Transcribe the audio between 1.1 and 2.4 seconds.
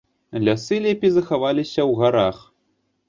захаваліся ў гарах.